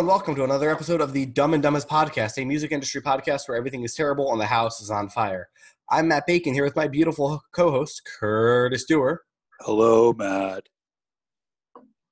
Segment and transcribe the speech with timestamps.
[0.00, 3.46] And welcome to another episode of the Dumb and Dumbest Podcast, a music industry podcast
[3.46, 5.50] where everything is terrible and the house is on fire.
[5.90, 9.18] I'm Matt Bacon here with my beautiful co-host Curtis Dewar.
[9.60, 10.70] Hello, Matt.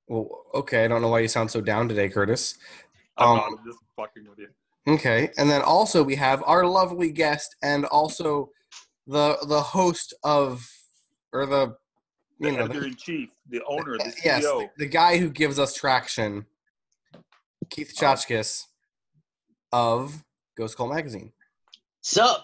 [0.07, 2.59] Well, okay, I don't know why you sound so down today, Curtis.
[3.17, 4.49] I'm Um, not I'm just fucking with you.
[4.93, 8.51] Okay, and then also we have our lovely guest and also
[9.07, 10.71] the the host of
[11.33, 11.75] or the
[12.39, 14.25] The you know editor the, in chief, the owner, the CEO.
[14.27, 16.45] yes the, the guy who gives us traction,
[17.71, 18.67] Keith Chachkes
[19.73, 20.25] of
[20.57, 21.33] Ghost Cult Magazine.
[22.01, 22.37] So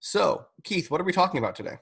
[0.00, 1.78] So, Keith, what are we talking about today?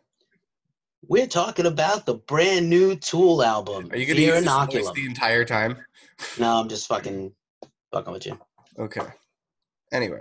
[1.09, 3.91] we're talking about the brand new Tool album.
[3.91, 5.77] Are you going to Fear use this the entire time?
[6.39, 7.33] No, I'm just fucking
[7.93, 8.39] fucking with you.
[8.79, 9.07] Okay.
[9.93, 10.21] Anyway,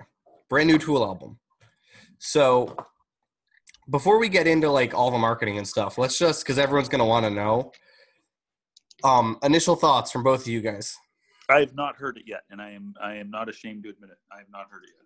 [0.50, 1.38] brand new Tool album.
[2.18, 2.76] So,
[3.90, 7.00] before we get into like all the marketing and stuff, let's just because everyone's going
[7.00, 7.72] to want to know.
[9.04, 10.98] Um, initial thoughts from both of you guys.
[11.50, 14.12] I have not heard it yet, and I am I am not ashamed to admit
[14.12, 14.18] it.
[14.32, 15.04] I have not heard it yet.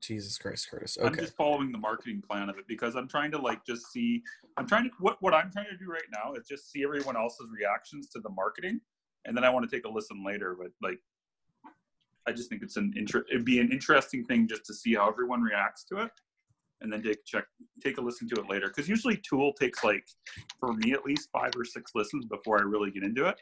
[0.00, 0.98] Jesus Christ, Curtis.
[1.02, 4.22] I'm just following the marketing plan of it because I'm trying to like just see.
[4.56, 7.16] I'm trying to what what I'm trying to do right now is just see everyone
[7.16, 8.80] else's reactions to the marketing,
[9.26, 10.56] and then I want to take a listen later.
[10.60, 10.98] But like,
[12.26, 15.08] I just think it's an inter- it'd be an interesting thing just to see how
[15.08, 16.10] everyone reacts to it,
[16.80, 17.44] and then take check
[17.80, 18.68] take a listen to it later.
[18.68, 20.08] Because usually Tool takes like
[20.58, 23.38] for me at least five or six listens before I really get into it.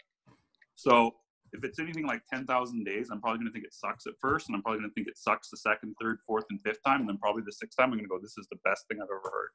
[0.77, 1.11] So
[1.53, 4.49] if it's anything like 10,000 days, I'm probably going to think it sucks at first,
[4.49, 7.01] and I'm probably going to think it sucks the second, third, fourth, and fifth time,
[7.01, 8.99] and then probably the sixth time I'm going to go, this is the best thing
[9.01, 9.51] I've ever heard.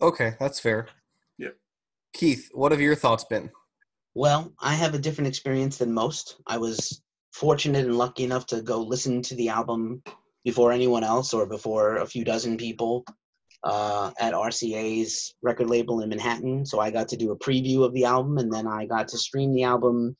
[0.00, 0.88] Okay, that's fair.
[1.38, 1.50] Yeah.
[2.12, 3.50] Keith, what have your thoughts been?
[4.14, 6.36] Well, I have a different experience than most.
[6.46, 7.02] I was
[7.32, 10.02] fortunate and lucky enough to go listen to the album
[10.44, 13.04] before anyone else or before a few dozen people
[13.64, 16.64] uh, at RCA's record label in Manhattan.
[16.64, 19.18] So I got to do a preview of the album and then I got to
[19.18, 20.16] stream the album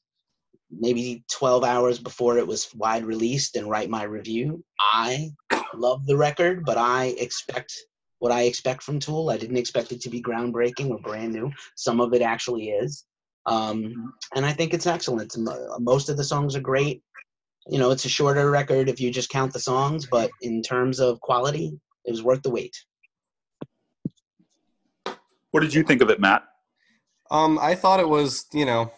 [0.71, 4.63] maybe 12 hours before it was wide released and write my review.
[4.81, 5.31] I
[5.75, 7.75] love the record, but I expect
[8.19, 9.31] what I expect from Tool.
[9.31, 11.51] I didn't expect it to be groundbreaking or brand new.
[11.77, 13.05] Some of it actually is.
[13.47, 15.35] Um, and I think it's excellent.
[15.79, 17.03] Most of the songs are great.
[17.67, 21.01] You know, it's a shorter record if you just count the songs, but in terms
[21.01, 22.77] of quality, it was worth the wait.
[25.51, 26.43] What did you think of it, Matt?
[27.31, 28.91] Um, I thought it was, you know,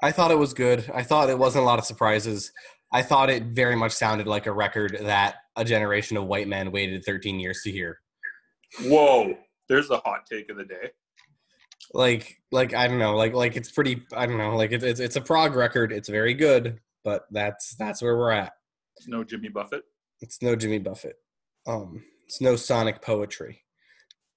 [0.00, 0.90] I thought it was good.
[0.92, 2.52] I thought it wasn't a lot of surprises.
[2.92, 6.70] I thought it very much sounded like a record that a generation of white men
[6.70, 8.00] waited 13 years to hear.
[8.82, 9.36] Whoa,
[9.68, 10.90] there's the hot take of the day.
[11.94, 14.02] Like, like I don't know, like, like it's pretty.
[14.12, 15.92] I don't know, like it's it's, it's a prog record.
[15.92, 18.52] It's very good, but that's that's where we're at.
[18.96, 19.84] It's no Jimmy Buffett.
[20.20, 21.16] It's no Jimmy Buffett.
[21.66, 23.62] Um, it's no sonic poetry.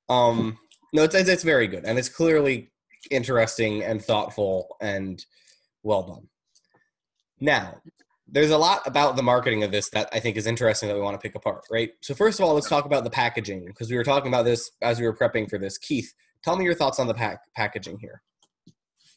[0.10, 0.58] Um,
[0.94, 2.72] no, it's it's, very good, and it's clearly
[3.12, 5.24] interesting and thoughtful and
[5.84, 6.28] well done.
[7.40, 7.82] Now,
[8.28, 11.02] there's a lot about the marketing of this that I think is interesting that we
[11.02, 11.92] want to pick apart, right?
[12.02, 14.72] So first of all, let's talk about the packaging because we were talking about this
[14.82, 15.78] as we were prepping for this.
[15.78, 16.14] Keith,
[16.44, 18.22] tell me your thoughts on the pack packaging here.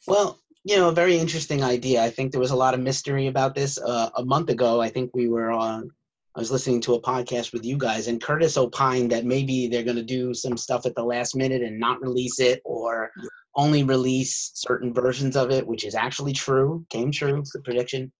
[0.06, 2.02] Well, you know, a very interesting idea.
[2.02, 3.78] I think there was a lot of mystery about this.
[3.78, 5.90] Uh, a month ago, I think we were on,
[6.34, 9.82] I was listening to a podcast with you guys, and Curtis opined that maybe they're
[9.82, 13.10] going to do some stuff at the last minute and not release it or
[13.54, 16.86] only release certain versions of it, which is actually true.
[16.88, 18.10] Came true, it's the prediction.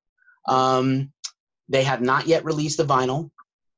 [0.46, 1.10] Um,
[1.70, 3.30] they have not yet released the vinyl.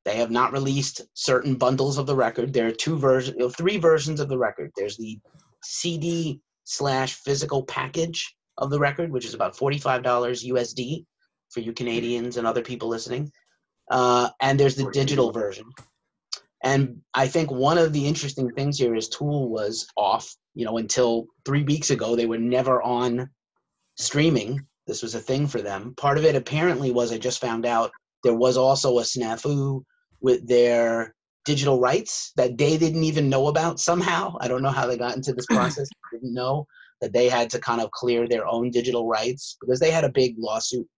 [0.04, 2.52] They have not released certain bundles of the record.
[2.52, 4.72] There are two versions, three versions of the record.
[4.76, 5.18] There's the
[5.62, 11.04] CD slash physical package of the record, which is about $45 USD
[11.50, 13.30] for you Canadians and other people listening.
[13.90, 15.66] Uh, and there's the digital version.
[16.62, 20.78] And I think one of the interesting things here is Tool was off, you know,
[20.78, 22.16] until three weeks ago.
[22.16, 23.28] They were never on
[23.96, 24.66] streaming.
[24.86, 25.94] This was a thing for them.
[25.96, 27.90] Part of it apparently was I just found out
[28.22, 29.82] there was also a snafu
[30.20, 31.14] with their
[31.44, 34.34] digital rights that they didn't even know about somehow.
[34.40, 35.88] I don't know how they got into this process.
[36.12, 36.66] didn't know
[37.00, 40.08] that they had to kind of clear their own digital rights because they had a
[40.08, 40.88] big lawsuit.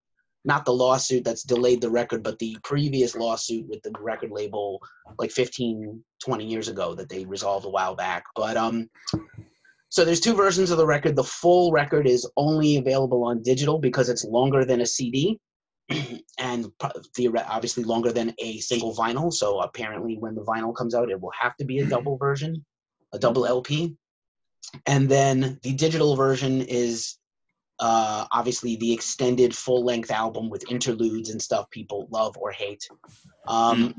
[0.47, 4.81] Not the lawsuit that's delayed the record, but the previous lawsuit with the record label
[5.19, 8.25] like 15, 20 years ago that they resolved a while back.
[8.35, 8.89] But um
[9.89, 11.17] so there's two versions of the record.
[11.17, 15.39] The full record is only available on digital because it's longer than a CD
[16.39, 19.33] and obviously longer than a single vinyl.
[19.33, 22.65] So apparently, when the vinyl comes out, it will have to be a double version,
[23.13, 23.97] a double LP.
[24.87, 27.17] And then the digital version is
[27.79, 32.89] uh, obviously the extended full length album with interludes and stuff people love or hate.
[33.47, 33.95] Um,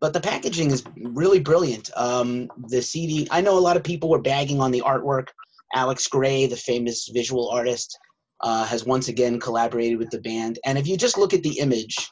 [0.00, 1.90] but the packaging is really brilliant.
[1.96, 5.28] Um, the CD, I know a lot of people were bagging on the artwork.
[5.74, 7.96] Alex Grey, the famous visual artist,
[8.40, 10.58] uh, has once again collaborated with the band.
[10.64, 12.10] And if you just look at the image,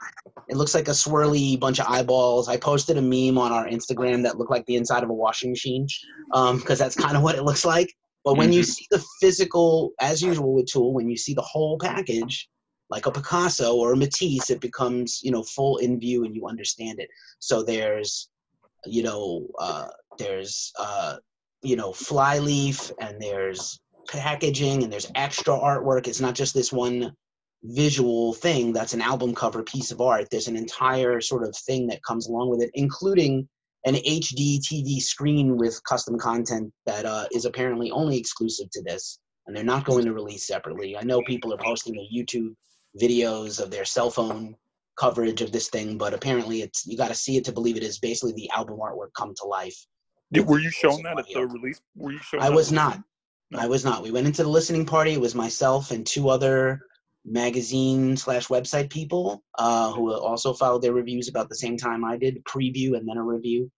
[0.48, 2.48] it looks like a swirly bunch of eyeballs.
[2.48, 5.50] I posted a meme on our Instagram that looked like the inside of a washing
[5.50, 5.88] machine
[6.32, 7.92] because that's kind of what it looks like.
[8.24, 11.78] But when you see the physical, as usual with Tool, when you see the whole
[11.78, 12.48] package,
[12.90, 16.46] like a Picasso or a Matisse, it becomes you know full in view and you
[16.46, 17.08] understand it.
[17.38, 18.28] So there's,
[18.84, 19.88] you know, uh,
[20.18, 21.16] there's uh,
[21.62, 26.06] you know flyleaf and there's packaging and there's extra artwork.
[26.06, 27.12] It's not just this one
[27.62, 30.28] visual thing that's an album cover piece of art.
[30.30, 33.48] There's an entire sort of thing that comes along with it, including
[33.84, 39.18] an HD TV screen with custom content that uh, is apparently only exclusive to this,
[39.46, 40.96] and they're not going to release separately.
[40.96, 42.54] I know people are posting their YouTube
[43.00, 44.54] videos of their cell phone
[44.98, 47.82] coverage of this thing, but apparently it's you got to see it to believe it
[47.82, 49.86] is basically the album artwork come to life.
[50.32, 51.80] Did, were you shown that at the release?
[51.96, 52.40] Were you shown?
[52.40, 53.02] I was not.
[53.56, 54.02] I was not.
[54.02, 55.12] We went into the listening party.
[55.12, 56.82] It was myself and two other
[57.24, 62.16] magazine slash website people uh, who also followed their reviews about the same time I
[62.16, 63.70] did, preview and then a review.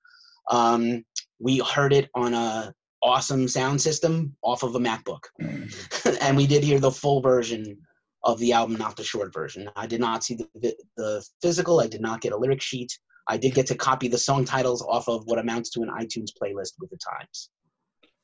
[0.50, 1.04] Um,
[1.38, 2.72] we heard it on a
[3.02, 5.24] awesome sound system off of a MacBook,
[6.20, 7.76] and we did hear the full version
[8.24, 9.68] of the album, not the short version.
[9.74, 11.80] I did not see the the physical.
[11.80, 12.92] I did not get a lyric sheet.
[13.28, 16.30] I did get to copy the song titles off of what amounts to an iTunes
[16.40, 17.50] playlist with the times.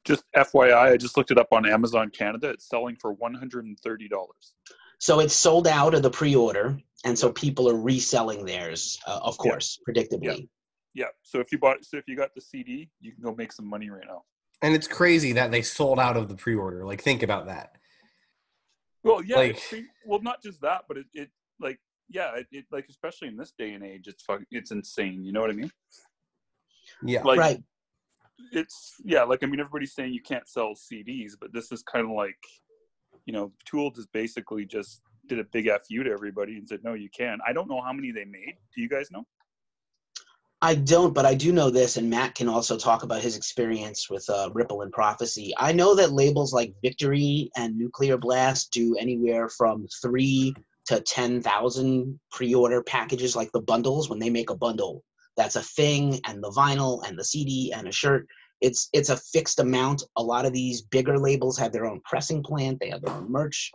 [0.04, 2.50] Just FYI, I just looked it up on Amazon Canada.
[2.50, 4.54] It's selling for one hundred and thirty dollars.
[4.98, 9.38] So it's sold out of the pre-order, and so people are reselling theirs, uh, of
[9.38, 9.92] course, yeah.
[9.92, 10.48] predictably.
[10.94, 11.04] Yeah.
[11.04, 11.06] yeah.
[11.22, 13.66] So if you bought, so if you got the CD, you can go make some
[13.66, 14.24] money right now.
[14.60, 16.84] And it's crazy that they sold out of the pre-order.
[16.84, 17.76] Like, think about that.
[19.04, 19.36] Well, yeah.
[19.36, 19.62] Like,
[20.04, 21.30] well, not just that, but it, it
[21.60, 21.78] like,
[22.08, 25.24] yeah, it, it, like especially in this day and age, it's fucking, it's insane.
[25.24, 25.70] You know what I mean?
[27.04, 27.22] Yeah.
[27.22, 27.62] Like, right.
[28.52, 32.04] It's yeah, like I mean, everybody's saying you can't sell CDs, but this is kind
[32.04, 32.38] of like
[33.28, 36.94] you know, Tool just basically just did a big fu to everybody and said, "No,
[36.94, 38.54] you can't." I don't know how many they made.
[38.74, 39.26] Do you guys know?
[40.62, 44.08] I don't, but I do know this, and Matt can also talk about his experience
[44.08, 45.52] with uh, Ripple and Prophecy.
[45.58, 50.54] I know that labels like Victory and Nuclear Blast do anywhere from three
[50.86, 54.08] to ten thousand pre-order packages, like the bundles.
[54.08, 55.04] When they make a bundle,
[55.36, 58.26] that's a thing, and the vinyl and the CD and a shirt
[58.60, 60.02] it's it's a fixed amount.
[60.16, 62.78] A lot of these bigger labels have their own pressing plant.
[62.80, 63.72] They have their own merch,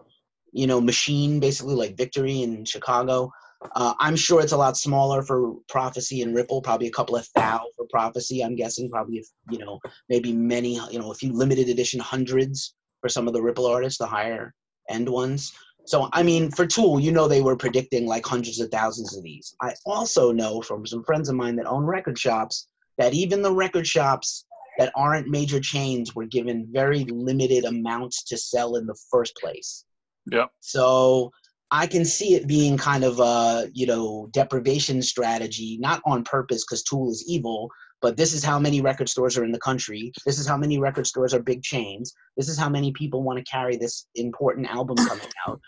[0.52, 3.32] you know, machine basically like Victory in Chicago.
[3.76, 7.28] Uh, I'm sure it's a lot smaller for Prophecy and Ripple, probably a couple of
[7.34, 8.44] thou for Prophecy.
[8.44, 12.76] I'm guessing probably if you know maybe many you know a few limited edition hundreds
[13.02, 14.54] for some of the Ripple artists, the higher
[14.90, 15.54] end ones.
[15.86, 19.24] So I mean, for Tool, you know they were predicting like hundreds of thousands of
[19.24, 19.56] these.
[19.62, 23.54] I also know from some friends of mine that own record shops that even the
[23.54, 24.46] record shops
[24.78, 29.86] that aren't major chains were given very limited amounts to sell in the first place.
[30.32, 30.48] Yeah.
[30.60, 31.32] So
[31.72, 36.64] I can see it being kind of a you know deprivation strategy, not on purpose
[36.64, 37.70] because Tool is evil,
[38.02, 40.12] but this is how many record stores are in the country.
[40.26, 42.14] This is how many record stores are big chains.
[42.38, 45.60] This is how many people want to carry this important album coming out,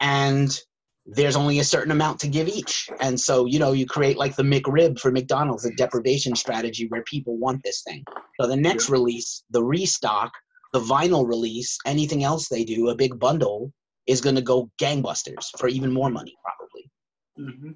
[0.00, 0.58] and
[1.06, 2.88] there's only a certain amount to give each.
[3.00, 7.02] And so, you know, you create like the McRib for McDonald's, a deprivation strategy where
[7.04, 8.04] people want this thing.
[8.40, 8.92] So the next yeah.
[8.92, 10.30] release, the restock,
[10.72, 13.72] the vinyl release, anything else they do, a big bundle,
[14.06, 16.90] is going to go gangbusters for even more money, probably.
[17.38, 17.70] Mm-hmm.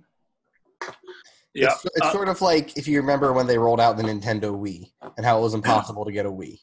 [1.55, 1.73] Yeah.
[1.73, 4.53] It's, it's uh, sort of like if you remember when they rolled out the Nintendo
[4.53, 6.59] Wii and how it was impossible to get a Wii.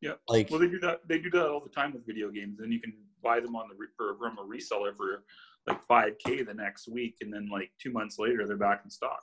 [0.00, 0.12] Yeah.
[0.28, 1.00] Like, well, they do that.
[1.08, 3.68] They do that all the time with video games, and you can buy them on
[3.68, 5.24] the for, from a reseller for
[5.66, 9.22] like 5k the next week and then like two months later they're back in stock.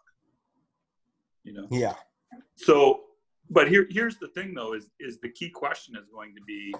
[1.43, 1.67] You know?
[1.71, 1.95] Yeah.
[2.55, 3.01] So
[3.49, 6.73] but here here's the thing though is is the key question is going to be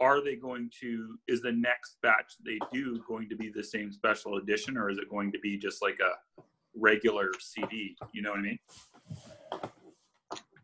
[0.00, 3.92] are they going to is the next batch they do going to be the same
[3.92, 6.42] special edition or is it going to be just like a
[6.76, 8.58] regular cd you know what i mean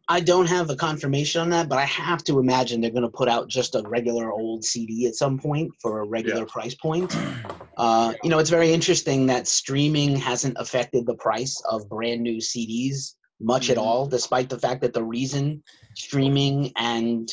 [0.07, 3.09] I don't have a confirmation on that, but I have to imagine they're going to
[3.09, 6.53] put out just a regular old CD at some point for a regular yeah.
[6.53, 7.17] price point.
[7.77, 12.37] Uh, you know, it's very interesting that streaming hasn't affected the price of brand new
[12.37, 13.73] CDs much mm-hmm.
[13.73, 15.61] at all, despite the fact that the reason
[15.97, 17.29] streaming and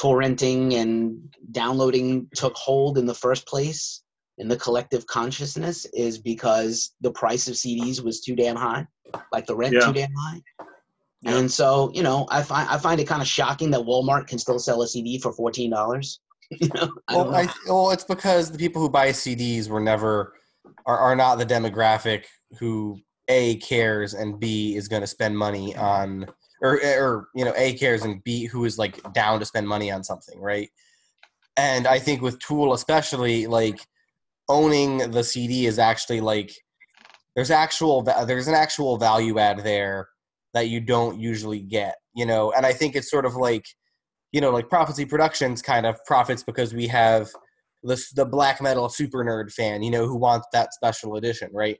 [0.00, 4.02] torrenting and downloading took hold in the first place
[4.38, 8.86] in the collective consciousness is because the price of CDs was too damn high,
[9.30, 9.80] like the rent yeah.
[9.80, 10.40] too damn high.
[11.22, 11.38] Yeah.
[11.38, 14.38] And so, you know, I find I find it kind of shocking that Walmart can
[14.38, 16.20] still sell a CD for fourteen dollars.
[16.50, 20.34] you know, I well, I, well, it's because the people who buy CDs were never
[20.84, 22.24] are, are not the demographic
[22.58, 26.26] who a cares and b is going to spend money on
[26.62, 29.90] or or you know a cares and b who is like down to spend money
[29.90, 30.70] on something, right?
[31.56, 33.80] and I think with Tool especially, like
[34.48, 36.52] owning the CD is actually like
[37.34, 40.08] there's actual there's an actual value add there
[40.56, 42.50] that you don't usually get, you know.
[42.52, 43.66] And I think it's sort of like
[44.32, 47.28] you know, like Prophecy Productions kind of profits because we have
[47.82, 51.78] the the black metal super nerd fan, you know, who wants that special edition, right?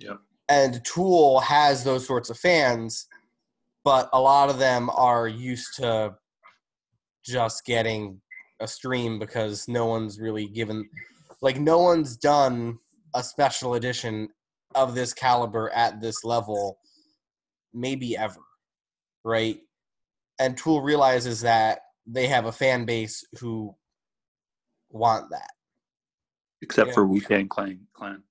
[0.00, 0.18] Yep.
[0.48, 3.06] And Tool has those sorts of fans,
[3.84, 6.14] but a lot of them are used to
[7.24, 8.20] just getting
[8.60, 10.88] a stream because no one's really given
[11.42, 12.78] like no one's done
[13.14, 14.28] a special edition
[14.74, 16.78] of this caliber at this level
[17.74, 18.40] maybe ever
[19.24, 19.60] right
[20.38, 23.74] and tool realizes that they have a fan base who
[24.90, 25.50] want that
[26.62, 26.94] Except Yeah.
[26.94, 27.86] for Wu Tang Clan.
[27.92, 28.22] Clan.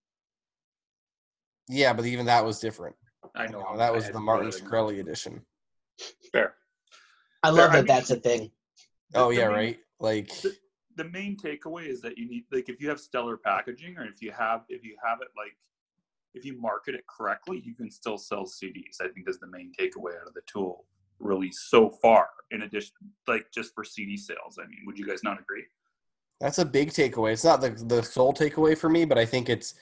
[1.68, 2.96] yeah but even that was different
[3.36, 5.46] I You know know, that was the martin throw shkreli edition
[6.32, 6.56] Fair.
[7.44, 8.52] I love I that mean- that's a thing.
[9.16, 10.32] oh The- the yeah main- right like
[10.96, 14.22] the main takeaway is that you need like if you have stellar packaging or if
[14.22, 15.58] you have if you have it like
[16.34, 19.72] if you market it correctly you can still sell cds i think is the main
[19.80, 20.86] takeaway out of the tool
[21.20, 22.92] really so far in addition
[23.28, 25.64] like just for cd sales i mean would you guys not agree
[26.42, 27.32] That's a big takeaway.
[27.34, 29.76] It's not the the sole takeaway for me, but I think it's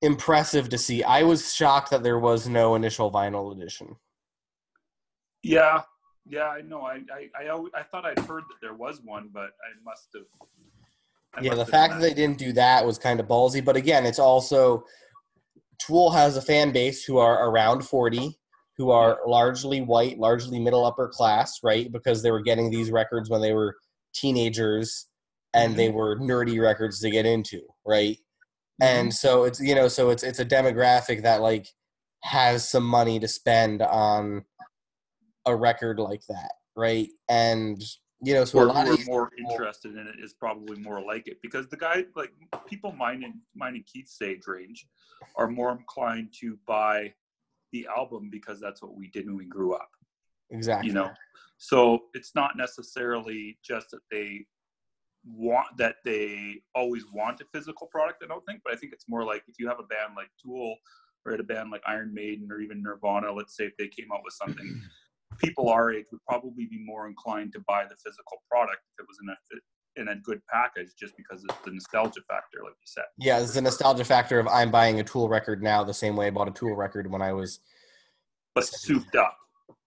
[0.00, 1.02] impressive to see.
[1.02, 3.96] I was shocked that there was no initial vinyl edition.
[5.42, 5.82] yeah
[6.26, 9.30] yeah i know i i i, always, I thought i'd heard that there was one
[9.32, 10.24] but i must have
[11.34, 13.64] I yeah, the fact that they didn't do that was kind of ballsy.
[13.64, 14.84] But again, it's also
[15.78, 18.38] Tool has a fan base who are around forty,
[18.76, 21.90] who are largely white, largely middle upper class, right?
[21.92, 23.76] Because they were getting these records when they were
[24.14, 25.06] teenagers,
[25.54, 25.96] and they mm-hmm.
[25.96, 28.18] were nerdy records to get into, right?
[28.80, 28.96] Mm-hmm.
[28.96, 31.66] and so it's you know so it's it's a demographic that like
[32.22, 34.44] has some money to spend on
[35.46, 37.82] a record like that right and
[38.20, 40.78] you know so a or lot who of more people- interested in it is probably
[40.80, 42.32] more like it because the guy like
[42.66, 44.86] people mine in mine in Keith's stage range
[45.36, 47.12] are more inclined to buy
[47.72, 49.90] the album because that's what we did when we grew up
[50.50, 50.88] exactly.
[50.88, 51.10] you know?
[51.58, 54.46] So it's not necessarily just that they
[55.24, 59.08] want that they always want a physical product i don't think but i think it's
[59.08, 60.76] more like if you have a band like tool
[61.26, 64.06] or at a band like iron maiden or even nirvana let's say if they came
[64.14, 64.80] out with something
[65.38, 69.06] people our age would probably be more inclined to buy the physical product if it
[69.08, 69.36] was in a
[70.00, 73.54] in a good package just because it's the nostalgia factor like you said yeah it's
[73.54, 76.46] the nostalgia factor of i'm buying a tool record now the same way i bought
[76.46, 77.60] a tool record when i was
[78.58, 79.36] but souped up,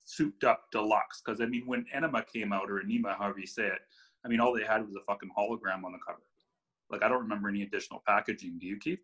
[0.06, 1.22] souped up deluxe.
[1.24, 3.80] Because I mean, when Enema came out or Enema, however you say it,
[4.26, 6.22] I mean, all they had was a fucking hologram on the cover.
[6.90, 8.60] Like I don't remember any additional packaging.
[8.60, 9.00] Do you, Keith?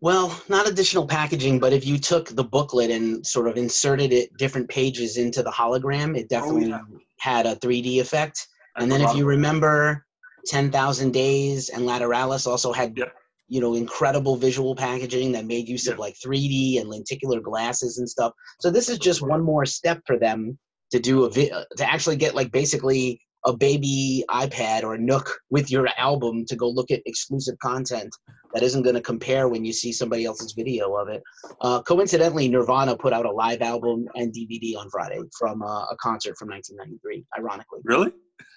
[0.00, 4.36] Well, not additional packaging, but if you took the booklet and sort of inserted it
[4.36, 6.82] different pages into the hologram, it definitely yeah.
[7.18, 8.46] had a 3D effect.
[8.76, 10.06] I And then if you remember,
[10.46, 13.12] 10,000 Days and Lateralus also had, Yep.
[13.48, 18.08] you know, incredible visual packaging that made use of like 3D and lenticular glasses and
[18.08, 18.32] stuff.
[18.60, 20.58] So this is just one more step for them
[20.90, 24.98] to do a vi- uh, to actually get like basically a baby iPad or a
[24.98, 28.14] Nook with your album to go look at exclusive content
[28.54, 31.22] that isn't going to compare when you see somebody else's video of it.
[31.60, 35.96] Uh, coincidentally, Nirvana put out a live album and DVD on Friday from uh, a
[36.00, 37.24] concert from 1993.
[37.38, 38.12] Ironically, really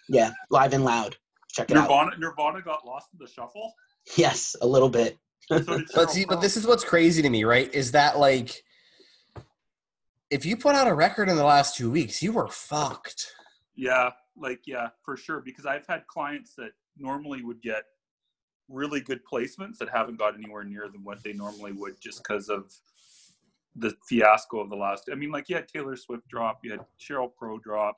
[0.09, 1.15] yeah, live and loud.
[1.49, 1.83] Check it out.
[1.83, 2.11] Nirvana.
[2.17, 3.73] Nirvana got lost in the shuffle.
[4.17, 5.17] Yes, a little bit.
[5.47, 5.59] So
[5.95, 8.63] but see but this is what's crazy to me right is that like
[10.29, 13.27] if you put out a record in the last two weeks you were fucked
[13.75, 15.41] Yeah, like yeah, for sure.
[15.41, 17.83] Because I've had clients that normally would get
[18.69, 22.49] really good placements that haven't got anywhere near than what they normally would just because
[22.49, 22.71] of
[23.75, 25.09] the fiasco of the last.
[25.11, 27.97] I mean, like you had Taylor Swift drop, you had Sheryl Crow drop,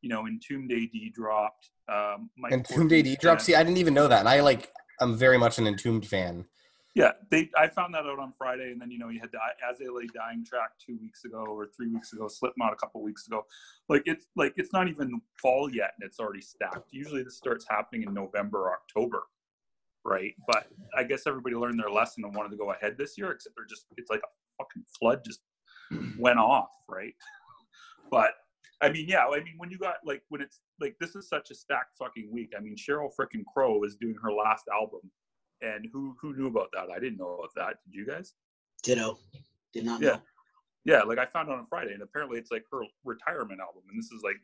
[0.00, 1.70] you know, Entombed AD dropped.
[1.88, 4.40] Um, Mike entombed Portnoy ad drop sent- see i didn't even know that and i
[4.40, 4.70] like
[5.00, 6.44] i'm very much an entombed fan
[6.98, 7.48] Yeah, they.
[7.56, 9.38] I found that out on Friday, and then you know you had the
[9.70, 13.00] As They Lay Dying track two weeks ago or three weeks ago, Slipknot a couple
[13.04, 13.46] weeks ago.
[13.88, 16.88] Like it's like it's not even fall yet, and it's already stacked.
[16.90, 19.22] Usually this starts happening in November or October,
[20.04, 20.34] right?
[20.48, 23.30] But I guess everybody learned their lesson and wanted to go ahead this year.
[23.30, 25.42] Except they're just it's like a fucking flood just
[26.18, 27.14] went off, right?
[28.10, 28.30] But
[28.80, 31.52] I mean, yeah, I mean when you got like when it's like this is such
[31.52, 32.54] a stacked fucking week.
[32.56, 35.12] I mean Sheryl frickin' Crow is doing her last album
[35.62, 36.88] and who who knew about that?
[36.94, 37.76] I didn't know about that.
[37.84, 38.34] Did you guys?
[38.82, 39.18] Ditto.
[39.72, 40.08] Did not Yeah.
[40.12, 40.22] know.
[40.84, 43.98] Yeah, like I found out on Friday, and apparently it's like her retirement album, and
[43.98, 44.36] this is like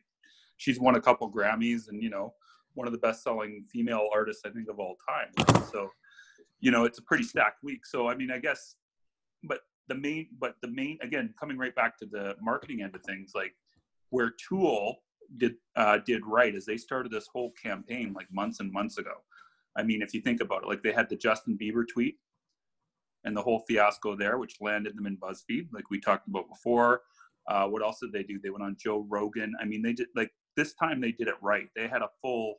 [0.57, 2.33] she's won a couple Grammys, and you know
[2.73, 5.29] one of the best-selling female artists I think of all time.
[5.37, 5.65] right?
[5.71, 5.89] So,
[6.59, 7.85] you know, it's a pretty stacked week.
[7.85, 8.75] So I mean, I guess,
[9.43, 13.01] but the main, but the main again, coming right back to the marketing end of
[13.03, 13.55] things, like
[14.09, 14.97] where Tool
[15.37, 19.13] did uh, did right is they started this whole campaign like months and months ago.
[19.77, 22.15] I mean, if you think about it, like they had the Justin Bieber tweet
[23.23, 27.01] and the whole fiasco there, which landed them in BuzzFeed, like we talked about before.
[27.47, 28.39] Uh, what else did they do?
[28.41, 29.53] They went on Joe Rogan.
[29.61, 31.67] I mean, they did like this time they did it right.
[31.75, 32.55] They had a full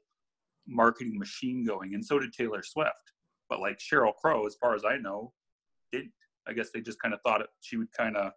[0.66, 2.90] marketing machine going, and so did Taylor Swift.
[3.48, 5.32] But like Sheryl Crow, as far as I know,
[5.92, 6.12] didn't.
[6.48, 8.32] I guess they just kind of thought it, she would kind of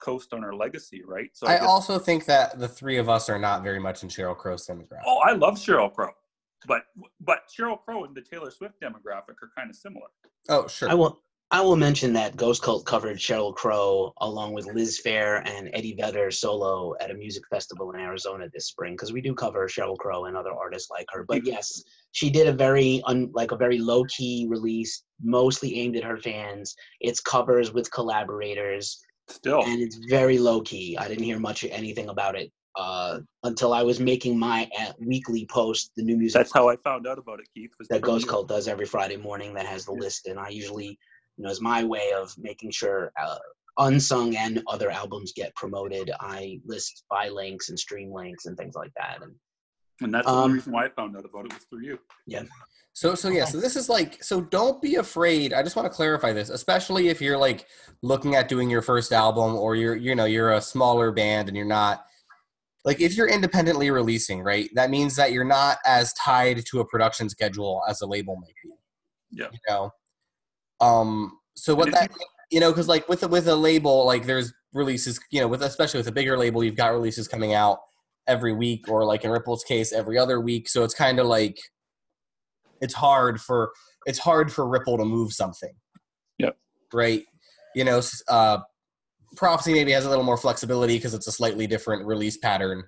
[0.00, 1.30] coast on her legacy, right?
[1.32, 4.02] So I, I guess, also think that the three of us are not very much
[4.02, 5.02] in Sheryl Crow's demographic.
[5.06, 6.10] Oh, I love Sheryl Crow,
[6.66, 6.82] but
[7.20, 10.06] but Sheryl Crow and the Taylor Swift demographic are kind of similar.
[10.48, 10.88] Oh, sure.
[10.88, 11.20] I will.
[11.52, 15.96] I will mention that Ghost Cult covered Sheryl Crow along with Liz Phair and Eddie
[15.98, 19.98] Vedder solo at a music festival in Arizona this spring because we do cover Sheryl
[19.98, 21.24] Crow and other artists like her.
[21.26, 25.96] But yes, she did a very un, like a very low key release, mostly aimed
[25.96, 26.76] at her fans.
[27.00, 28.96] It's covers with collaborators.
[29.28, 30.96] Still, and it's very low key.
[30.98, 35.46] I didn't hear much anything about it uh, until I was making my uh, weekly
[35.50, 36.38] post, the new music.
[36.38, 37.72] That's how I found out about it, Keith.
[37.78, 40.00] Was that Ghost Cult does every Friday morning that has the yeah.
[40.00, 40.98] list, and I usually
[41.36, 43.38] you know, as my way of making sure uh,
[43.78, 46.10] unsung and other albums get promoted.
[46.20, 49.18] I list buy links and stream links and things like that.
[49.22, 49.34] And
[50.02, 51.98] and that's um, the reason why I found out about it was through you.
[52.26, 52.42] Yeah.
[52.92, 55.52] So so yeah, so this is like so don't be afraid.
[55.52, 57.66] I just want to clarify this, especially if you're like
[58.02, 61.56] looking at doing your first album or you're you know, you're a smaller band and
[61.56, 62.06] you're not
[62.84, 64.70] like if you're independently releasing, right?
[64.74, 68.54] That means that you're not as tied to a production schedule as a label might
[68.62, 68.70] be.
[69.30, 69.48] Yeah.
[69.52, 69.90] You know.
[70.80, 72.10] Um, so what that
[72.50, 75.62] you know, because like with a, with a label, like there's releases, you know, with
[75.62, 77.78] especially with a bigger label, you've got releases coming out
[78.26, 80.68] every week, or like in Ripple's case, every other week.
[80.68, 81.58] So it's kind of like
[82.80, 83.72] it's hard for
[84.06, 85.72] it's hard for Ripple to move something.
[86.38, 86.56] Yep.
[86.92, 87.24] Right.
[87.74, 88.58] You know, uh,
[89.36, 92.84] Prophecy maybe has a little more flexibility because it's a slightly different release pattern.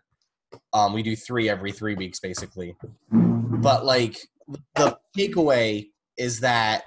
[0.73, 2.77] Um, we do three every three weeks, basically.
[3.11, 4.19] But like
[4.75, 6.83] the takeaway is that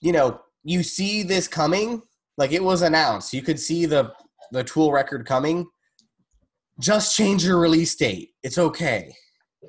[0.00, 2.02] you know, you see this coming,
[2.36, 3.34] like it was announced.
[3.34, 4.12] You could see the
[4.52, 5.66] the Tool record coming.
[6.80, 8.30] Just change your release date.
[8.42, 9.12] It's okay.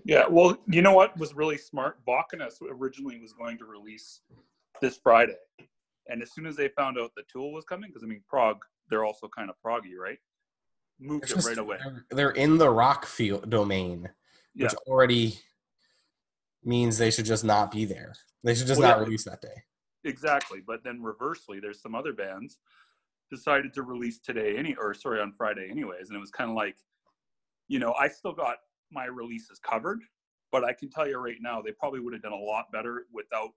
[0.06, 1.98] Yeah, well, you know what was really smart?
[2.06, 4.22] Balkanus originally was going to release
[4.82, 5.36] this Friday,
[6.10, 8.58] and as soon as they found out the Tool was coming, because I mean, Prog,
[8.90, 10.18] they're also kind of proggy, right?
[11.00, 11.78] Moved it right away.
[12.10, 14.10] They're in the rock field domain,
[14.56, 14.92] which yeah.
[14.92, 15.40] already
[16.64, 18.14] means they should just not be there.
[18.44, 19.04] They should just well, not yeah.
[19.06, 19.64] release that day.
[20.04, 20.62] Exactly.
[20.66, 22.58] But then reversely, there's some other bands
[23.30, 26.10] decided to release today any or sorry on Friday anyways.
[26.10, 26.76] And it was kind of like,
[27.68, 28.58] you know, I still got
[28.92, 30.00] my releases covered,
[30.52, 33.06] but I can tell you right now, they probably would have done a lot better
[33.14, 33.50] without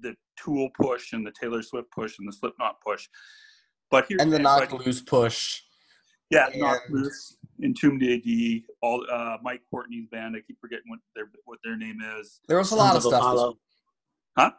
[0.00, 3.08] the Tool push and the Taylor Swift push and the Slipknot push.
[3.90, 5.62] But here and the Knocked Loose push.
[6.30, 6.60] Yeah, and...
[6.60, 10.36] Knocked Loose, Entombed AD, all uh, Mike Portnoy's band.
[10.36, 12.40] I keep forgetting what their what their name is.
[12.48, 13.20] There was a lot of stuff.
[13.20, 13.58] Apollo.
[14.38, 14.52] Huh?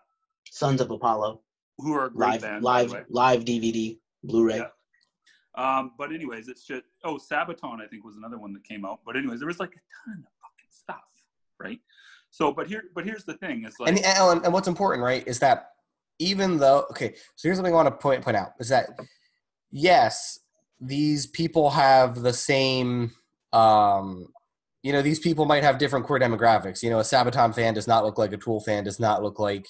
[0.50, 1.42] Sons of Apollo.
[1.78, 4.58] Who are a great live, band, live, live DVD, Blu-ray.
[4.58, 4.68] Yeah.
[5.56, 9.00] Um, but anyways, it's just oh, Sabaton I think was another one that came out.
[9.06, 11.04] But anyways, there was like a ton of fucking stuff,
[11.60, 11.80] right?
[12.32, 15.26] So, but here, but here's the thing: is like, and, and, and what's important, right,
[15.28, 15.68] is that
[16.20, 18.90] even though okay, so here's something I want to point point out is that
[19.72, 20.40] yes,
[20.80, 23.12] these people have the same
[23.54, 24.28] um,
[24.84, 26.82] you know, these people might have different core demographics.
[26.82, 29.40] You know, a Sabaton fan does not look like a Tool fan, does not look
[29.40, 29.68] like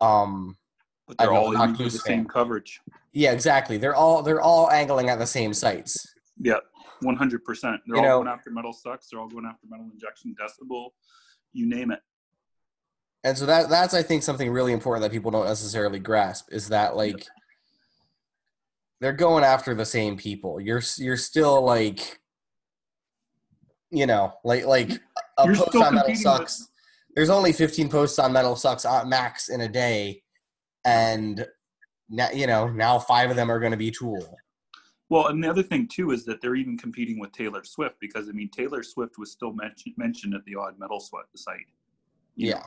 [0.00, 0.56] um
[1.06, 2.80] but they're all know, the same coverage.
[3.12, 3.76] Yeah, exactly.
[3.76, 6.14] They're all they're all angling at the same sites.
[6.40, 6.58] Yeah,
[7.00, 7.80] one hundred percent.
[7.86, 9.08] They're you all know, going after metal sucks.
[9.08, 10.90] They're all going after metal injection, decibel,
[11.52, 12.00] you name it.
[13.24, 16.68] And so that that's I think something really important that people don't necessarily grasp is
[16.68, 17.24] that like yeah.
[19.00, 20.60] they're going after the same people.
[20.60, 22.20] You're you're still like
[23.90, 24.90] you know like like
[25.38, 26.60] a you're post on metal sucks.
[26.60, 26.68] With-
[27.14, 30.22] there's only 15 posts on Metal Sucks uh, max in a day,
[30.84, 31.46] and
[32.08, 34.38] now, you know now five of them are going to be Tool.
[35.12, 38.30] Well, and the other thing too is that they're even competing with Taylor Swift because
[38.30, 41.66] I mean Taylor Swift was still mention, mentioned at the Odd Metal Sweat site.
[42.34, 42.54] Yeah.
[42.54, 42.62] Know?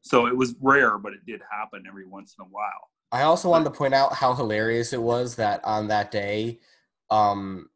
[0.00, 2.88] So it was rare, but it did happen every once in a while.
[3.12, 6.60] I also wanted to point out how hilarious it was that on that day,
[7.10, 7.68] um,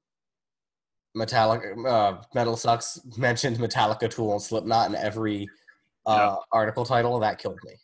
[1.14, 5.46] Metallica, uh, Metal Sucks mentioned Metallica, Tool, and Slipknot in every
[6.07, 7.20] uh, article title.
[7.20, 7.74] That killed me.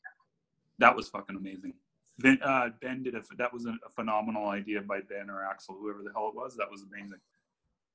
[0.79, 1.75] That was fucking amazing.
[2.19, 5.77] Ben, uh, ben did a that was a, a, phenomenal idea by Ben or Axel,
[5.81, 6.57] whoever the hell it was.
[6.57, 7.19] That was amazing.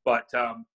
[0.04, 0.66] But um,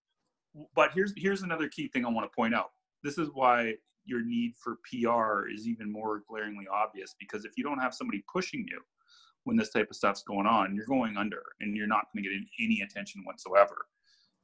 [0.75, 2.71] but here's here's another key thing I want to point out.
[3.03, 3.75] This is why
[4.05, 8.23] your need for PR is even more glaringly obvious because if you don't have somebody
[8.31, 8.81] pushing you
[9.45, 12.29] when this type of stuff's going on, you're going under and you're not going to
[12.29, 13.75] get any attention whatsoever.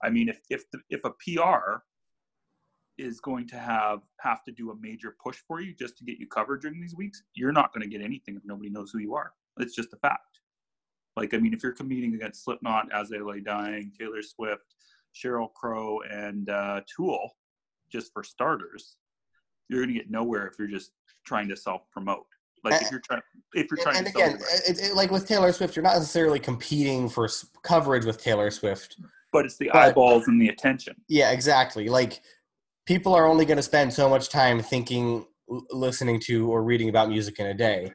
[0.03, 1.83] I mean, if if the, if a PR
[2.99, 6.19] is going to have have to do a major push for you just to get
[6.19, 8.99] you covered during these weeks, you're not going to get anything if nobody knows who
[8.99, 9.31] you are.
[9.57, 10.39] It's just a fact.
[11.15, 14.75] Like, I mean, if you're competing against Slipknot, As They Lay Dying, Taylor Swift,
[15.15, 17.35] Sheryl Crow, and uh, Tool,
[17.91, 18.95] just for starters,
[19.67, 20.91] you're going to get nowhere if you're just
[21.25, 22.25] trying to self promote.
[22.63, 23.21] Like, if you're trying,
[23.53, 26.39] if you're trying and to again, it, it, like with Taylor Swift, you're not necessarily
[26.39, 28.97] competing for s- coverage with Taylor Swift.
[29.31, 30.95] but it's the but- eyeballs and the attention.
[31.07, 31.88] Yeah, exactly.
[31.89, 32.21] Like
[32.89, 36.89] people are only going to spend so much time thinking, l- listening to, or reading
[36.89, 37.93] about music in a day.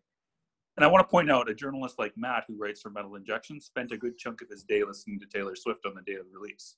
[0.77, 3.61] And I want to point out a journalist like Matt, who writes for Metal Injection,
[3.61, 6.27] spent a good chunk of his day listening to Taylor Swift on the day of
[6.33, 6.77] release.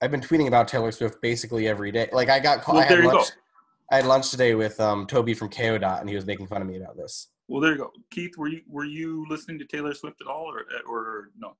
[0.00, 2.08] I've been tweeting about Taylor Swift basically every day.
[2.10, 3.28] Like I got, ca- Well, I had there you lunch.
[3.28, 3.34] go.
[3.92, 6.62] I had lunch today with um, Toby from KO Dot, and he was making fun
[6.62, 7.28] of me about this.
[7.48, 7.90] Well, there you go.
[8.10, 11.54] Keith, were you were you listening to Taylor Swift at all, or or no?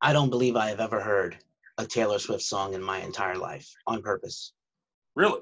[0.00, 1.36] I don't believe I have ever heard
[1.76, 4.54] a Taylor Swift song in my entire life on purpose.
[5.16, 5.40] Really?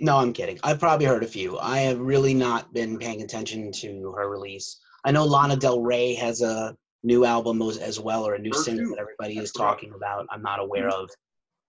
[0.00, 0.58] No, I'm kidding.
[0.62, 1.58] I've probably heard a few.
[1.58, 4.78] I have really not been paying attention to her release.
[5.04, 8.62] I know Lana Del Rey has a new album as, well, or a new Her
[8.62, 8.90] single too.
[8.90, 10.26] that everybody I is talking about.
[10.30, 11.10] I'm not aware of.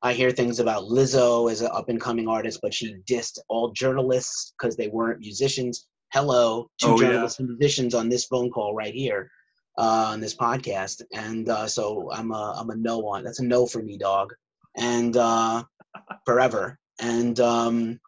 [0.01, 3.71] I hear things about Lizzo as an up and coming artist, but she dissed all
[3.71, 5.87] journalists because they weren't musicians.
[6.13, 7.07] Hello, two Oh, yeah.
[7.07, 9.29] journalists and musicians on this phone call right here
[9.77, 13.23] uh, on this podcast, and uh, so I'm a I'm a no on.
[13.23, 14.33] That's a no for me, dog,
[14.75, 15.63] and uh,
[16.25, 16.79] forever.
[17.01, 17.99] And um,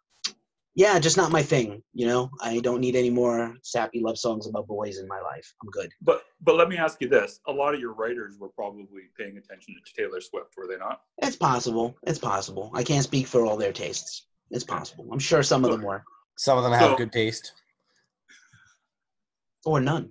[0.74, 1.82] yeah, just not my thing.
[1.94, 5.52] You know, I don't need any more sappy love songs about boys in my life.
[5.62, 5.90] I'm good.
[6.02, 8.84] But but let me ask you this: a lot of your writers were probably
[9.18, 11.02] paying attention to Taylor Swift, were they not?
[11.18, 11.96] It's possible.
[12.04, 12.70] It's possible.
[12.74, 14.26] I can't speak for all their tastes.
[14.50, 15.06] It's possible.
[15.12, 16.04] I'm sure some of them were,
[16.36, 17.52] Some of them have So- good taste.
[19.64, 20.10] or none.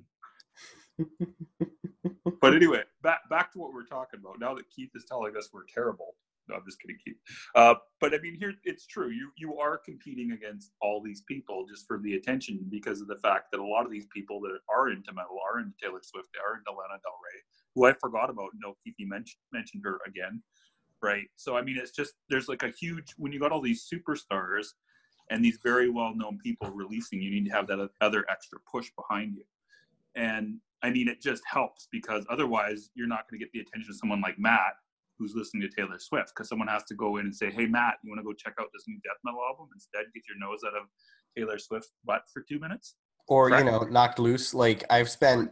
[2.41, 4.39] But anyway, back back to what we're talking about.
[4.39, 6.15] Now that Keith is telling us we're terrible.
[6.47, 7.17] No, I'm just kidding, Keith.
[7.56, 9.10] Uh, but I mean, here it's true.
[9.10, 13.17] You you are competing against all these people just for the attention because of the
[13.17, 16.27] fact that a lot of these people that are into metal are into Taylor Swift,
[16.34, 17.41] they are into Lana Del Rey,
[17.75, 18.49] who I forgot about.
[18.56, 20.41] No, Keith, mentioned mentioned her again,
[21.01, 21.27] right?
[21.36, 24.67] So I mean, it's just there's like a huge when you got all these superstars
[25.30, 28.89] and these very well known people releasing, you need to have that other extra push
[28.97, 29.43] behind you.
[30.15, 33.89] And I mean, it just helps because otherwise you're not going to get the attention
[33.91, 34.73] of someone like Matt
[35.21, 37.95] who's listening to Taylor Swift because someone has to go in and say, "Hey, Matt,
[38.03, 40.60] you want to go check out this new death metal album?" Instead, get your nose
[40.65, 40.88] out of
[41.38, 42.95] Taylor Swift's butt for two minutes.
[43.27, 43.65] or Correct.
[43.65, 45.51] you know knocked loose like i've spent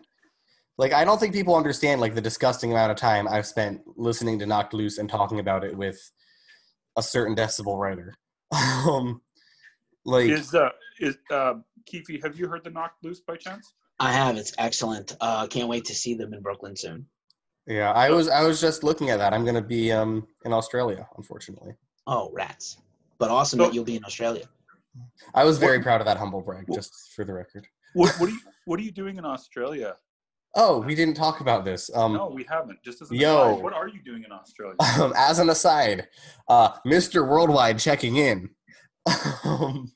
[0.79, 4.39] like i don't think people understand like the disgusting amount of time i've spent listening
[4.39, 5.99] to knocked loose and talking about it with
[6.97, 8.15] a certain decibel writer
[8.51, 9.21] um
[10.03, 11.53] like Is uh is uh
[11.85, 13.73] Keith, have you heard the Knocked Loose by chance?
[13.99, 14.37] I have.
[14.37, 15.15] It's excellent.
[15.19, 17.07] Uh, can't wait to see them in Brooklyn soon.
[17.67, 21.07] Yeah i was i was just looking at that i'm gonna be um in australia
[21.17, 21.73] unfortunately
[22.07, 22.77] Oh, rats!
[23.19, 24.45] But awesome So- that you'll be in Australia.
[25.35, 28.15] i was very What- proud of that humble brag What- just for the record What
[28.19, 29.95] what are you what are you doing in Australia?
[30.55, 32.81] oh we didn't talk about this um no, we haven't.
[32.83, 33.51] Just as an yo.
[33.53, 34.75] aside, what are you doing in Australia?
[34.99, 36.07] um, as an aside,
[36.47, 37.27] uh, Mr.
[37.27, 38.49] Worldwide checking in.
[39.43, 39.91] Um,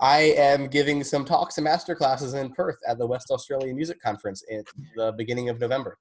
[0.00, 4.00] I am giving some talks and master classes in Perth at the West Australian Music
[4.02, 4.64] Conference in
[4.96, 5.96] the beginning of November.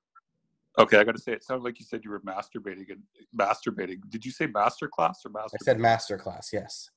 [0.77, 3.01] Okay, I got to say, it sounded like you said you were masturbating and
[3.37, 3.97] masturbating.
[4.09, 5.57] Did you say master class or master?
[5.59, 6.89] I said master class, yes.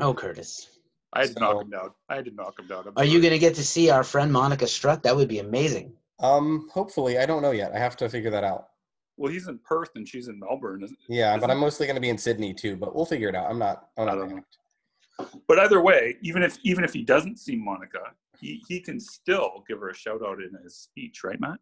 [0.00, 0.78] Oh, Curtis,
[1.12, 1.90] I had to knock him down.
[2.08, 2.84] I had to knock him down.
[2.86, 5.02] I'm are you gonna get to see our friend Monica Strutt?
[5.02, 5.92] That would be amazing.
[6.20, 7.72] Um, hopefully, I don't know yet.
[7.74, 8.68] I have to figure that out.
[9.16, 10.84] Well, he's in Perth and she's in Melbourne.
[10.84, 12.76] isn't- Yeah, but Isn't- I'm mostly going to be in Sydney too.
[12.76, 13.50] But we'll figure it out.
[13.50, 13.88] I'm not.
[13.96, 14.18] I'm I not.
[14.20, 15.28] don't know.
[15.48, 19.64] But either way, even if even if he doesn't see Monica, he he can still
[19.66, 21.58] give her a shout out in his speech, right, Matt?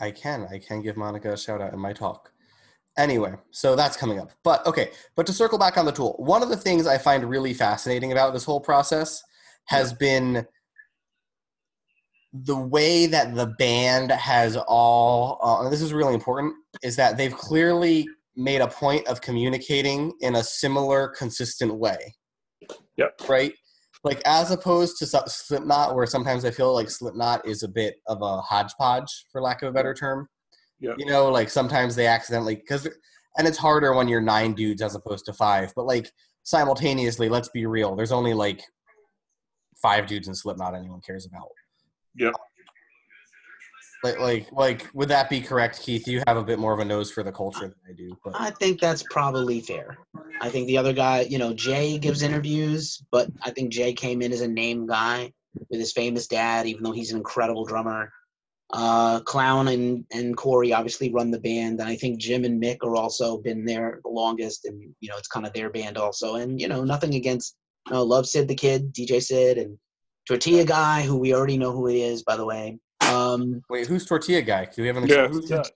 [0.00, 0.46] I can.
[0.50, 2.32] I can give Monica a shout out in my talk.
[2.96, 4.32] Anyway, so that's coming up.
[4.42, 7.24] But okay, but to circle back on the tool, one of the things I find
[7.24, 9.22] really fascinating about this whole process
[9.66, 10.46] has been
[12.32, 17.16] the way that the band has all, uh, and this is really important, is that
[17.16, 18.06] they've clearly
[18.36, 22.14] made a point of communicating in a similar, consistent way.
[22.96, 23.28] Yep.
[23.28, 23.52] Right?
[24.04, 28.22] Like, as opposed to Slipknot, where sometimes I feel like Slipknot is a bit of
[28.22, 30.28] a hodgepodge, for lack of a better term.
[30.80, 30.94] Yeah.
[30.96, 32.86] You know, like sometimes they accidentally, because,
[33.36, 36.12] and it's harder when you're nine dudes as opposed to five, but like
[36.44, 38.62] simultaneously, let's be real, there's only like
[39.82, 41.48] five dudes in Slipknot anyone cares about.
[42.16, 42.34] Yep.
[44.04, 46.06] Like, like, like, would that be correct, Keith?
[46.06, 48.34] You have a bit more of a nose for the culture than I do, but
[48.38, 49.98] I think that's probably fair.
[50.40, 54.22] I think the other guy, you know, Jay gives interviews, but I think Jay came
[54.22, 55.32] in as a name guy
[55.68, 58.12] with his famous dad, even though he's an incredible drummer.
[58.70, 62.84] Uh, Clown and and Corey obviously run the band, and I think Jim and Mick
[62.84, 66.34] are also been there the longest, and you know it's kind of their band also.
[66.34, 67.56] And you know nothing against
[67.86, 69.78] you know, love Sid the Kid, DJ Sid, and
[70.26, 72.78] Tortilla Guy, who we already know who he is, by the way.
[73.08, 74.66] Um, Wait, who's Tortilla Guy?
[74.66, 75.40] Do we have an Yeah, exclusive?
[75.40, 75.70] who's that?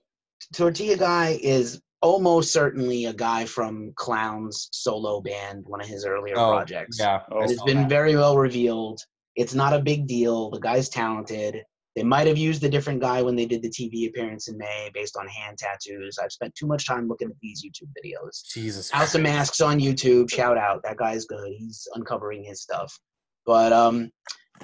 [0.53, 6.35] Tortilla Guy is almost certainly a guy from Clown's solo band, one of his earlier
[6.37, 6.99] Oh, projects.
[6.99, 7.21] Yeah.
[7.31, 7.89] Oh, I It's saw been that.
[7.89, 8.99] very well revealed.
[9.35, 10.49] It's not a big deal.
[10.51, 11.63] The guy's talented.
[11.95, 14.89] They might have used a different guy when they did the TV appearance in May
[14.93, 16.17] based on hand tattoos.
[16.17, 18.43] I've spent too much time looking at these YouTube videos.
[18.51, 18.89] Jesus.
[18.91, 20.29] House of Masks on YouTube.
[20.29, 20.81] Shout out.
[20.83, 21.53] That guy's good.
[21.55, 22.99] He's uncovering his stuff.
[23.45, 24.09] But um,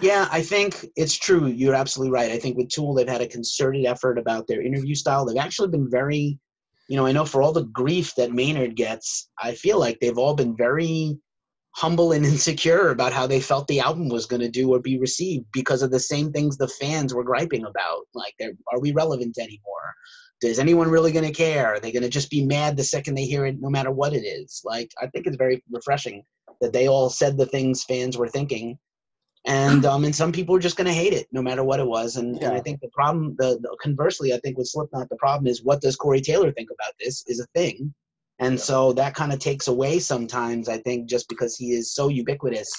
[0.01, 1.47] yeah, I think it's true.
[1.47, 2.31] You're absolutely right.
[2.31, 5.25] I think with Tool, they've had a concerted effort about their interview style.
[5.25, 6.39] They've actually been very,
[6.87, 10.17] you know, I know for all the grief that Maynard gets, I feel like they've
[10.17, 11.17] all been very
[11.75, 14.99] humble and insecure about how they felt the album was going to do or be
[14.99, 18.05] received because of the same things the fans were griping about.
[18.13, 18.35] Like,
[18.71, 19.93] are we relevant anymore?
[20.41, 21.73] Is anyone really going to care?
[21.73, 24.13] Are they going to just be mad the second they hear it, no matter what
[24.13, 24.61] it is?
[24.63, 26.23] Like, I think it's very refreshing
[26.61, 28.77] that they all said the things fans were thinking,
[29.49, 31.85] and um, and some people are just going to hate it, no matter what it
[31.87, 32.15] was.
[32.15, 35.47] And, and I think the problem, the, the conversely, I think with Slipknot, the problem
[35.47, 37.93] is what does Corey Taylor think about this is a thing,
[38.39, 38.61] and Yeah.
[38.63, 40.69] so that kind of takes away sometimes.
[40.69, 42.71] I think just because he is so ubiquitous,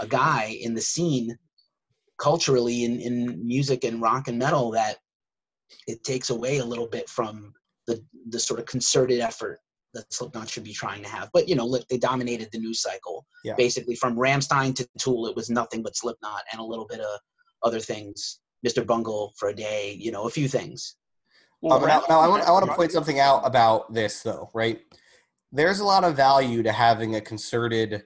[0.00, 1.36] a guy in the scene,
[2.18, 4.96] culturally in in music and rock and metal, that
[5.86, 7.52] it takes away a little bit from
[7.86, 9.60] the the sort of concerted effort
[9.94, 11.30] that Slipknot should be trying to have.
[11.32, 13.26] But you know, look, they dominated the news cycle.
[13.44, 13.54] Yeah.
[13.56, 17.18] Basically, from Rammstein to Tool, it was nothing but Slipknot and a little bit of
[17.62, 18.40] other things.
[18.66, 18.84] Mr.
[18.84, 20.96] Bungle for a day, you know, a few things.
[21.64, 24.80] Um, now, now I want I want to point something out about this though, right?
[25.50, 28.04] There's a lot of value to having a concerted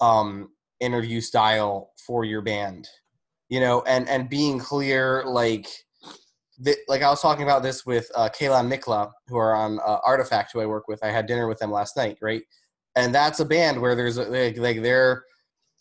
[0.00, 2.88] um, interview style for your band,
[3.48, 5.68] you know, and and being clear, like,
[6.88, 9.98] like I was talking about this with uh, Kayla and Mikla, who are on uh,
[10.04, 11.02] Artifact, who I work with.
[11.04, 12.42] I had dinner with them last night, right?
[12.96, 15.24] And that's a band where there's a, like, like they're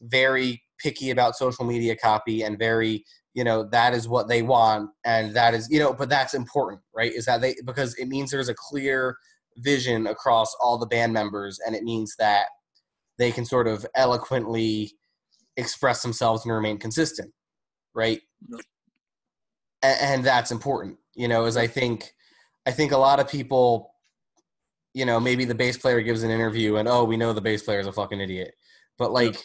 [0.02, 4.92] very picky about social media copy and very you know that is what they want
[5.06, 8.30] and that is you know but that's important right is that they because it means
[8.30, 9.18] there's a clear
[9.58, 12.46] vision across all the band members and it means that
[13.18, 14.92] they can sort of eloquently
[15.56, 17.34] express themselves and remain consistent
[17.98, 18.22] right.
[19.84, 22.14] And, and that's important you know as i think
[22.66, 23.94] i think a lot of people
[24.98, 27.62] you know maybe the bass player gives an interview and oh we know the bass
[27.62, 28.54] player is a fucking idiot.
[28.98, 29.42] But like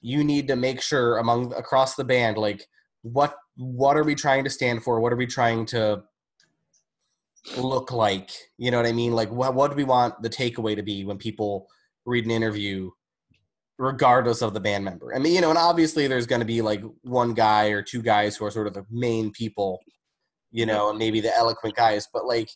[0.00, 2.66] you need to make sure among across the band like
[3.02, 5.00] what what are we trying to stand for?
[5.00, 6.02] What are we trying to
[7.56, 8.30] look like?
[8.58, 9.12] You know what i mean?
[9.12, 11.68] Like what, what do we want the takeaway to be when people
[12.04, 12.90] read an interview
[13.78, 15.14] regardless of the band member.
[15.14, 18.02] I mean you know and obviously there's going to be like one guy or two
[18.02, 19.80] guys who are sort of the main people
[20.50, 22.48] you know and maybe the eloquent guys but like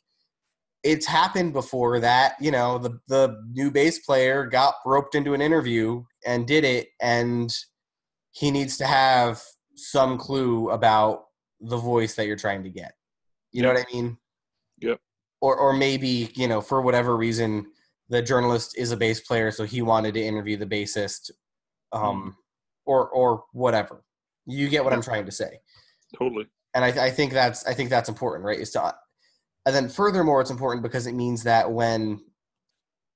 [0.83, 5.43] it's happened before that you know the the new bass player got roped into an
[5.43, 7.55] interview and did it and
[8.33, 9.43] he needs to have
[9.75, 11.25] some clue about
[11.61, 12.93] the voice that you're trying to get.
[13.53, 14.17] You know what i mean?
[14.79, 15.01] Yep.
[15.41, 17.67] or or maybe you know for whatever reason
[18.11, 21.31] the journalist is a bass player so he wanted to interview the bassist
[21.93, 22.37] um
[22.85, 24.05] or or whatever
[24.47, 25.59] you get what i'm trying to say
[26.19, 26.47] Totally.
[26.75, 28.59] and I, I think that's I think that's important, right?
[28.59, 28.95] Is to,
[29.67, 32.21] and then furthermore, it's important because it means that when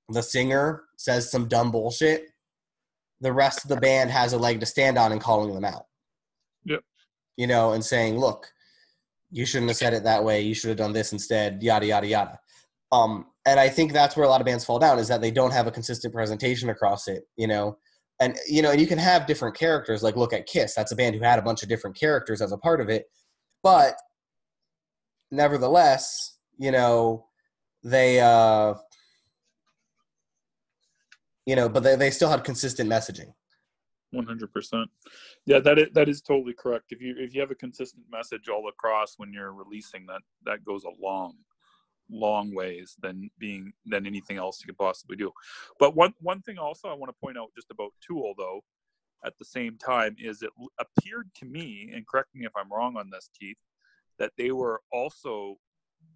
[0.08, 2.26] the singer says some dumb bullshit,
[3.20, 5.86] the rest of the band has a leg to stand on in calling them out.
[6.64, 6.80] Yep.
[7.36, 8.52] You know, and saying, "Look,
[9.30, 10.42] you shouldn't have said it that way.
[10.42, 12.38] You should have done this instead." Yada yada yada.
[12.92, 15.30] Um, and I think that's where a lot of bands fall down is that they
[15.30, 17.24] don't have a consistent presentation across it.
[17.36, 17.78] You know,
[18.20, 20.02] and you know, and you can have different characters.
[20.02, 20.74] Like look at Kiss.
[20.74, 23.06] That's a band who had a bunch of different characters as a part of it,
[23.62, 23.96] but
[25.30, 27.26] nevertheless, you know,
[27.82, 28.74] they uh
[31.46, 33.34] you know, but they, they still had consistent messaging.
[34.12, 34.88] One hundred percent.
[35.44, 36.86] Yeah, that is, that is totally correct.
[36.90, 40.64] If you if you have a consistent message all across when you're releasing that, that
[40.64, 41.34] goes a long,
[42.10, 45.32] long ways than being than anything else you could possibly do.
[45.78, 48.60] But one one thing also I want to point out just about Tool though,
[49.24, 52.96] at the same time, is it appeared to me, and correct me if I'm wrong
[52.96, 53.56] on this, Keith,
[54.18, 55.56] that they were also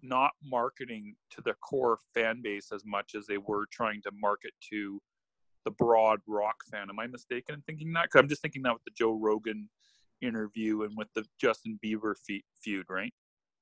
[0.01, 4.53] not marketing to their core fan base as much as they were trying to market
[4.69, 5.01] to
[5.65, 6.89] the broad rock fan.
[6.89, 8.03] Am I mistaken in thinking that?
[8.03, 9.69] Because I'm just thinking that with the Joe Rogan
[10.21, 13.13] interview and with the Justin Bieber fe- feud, right?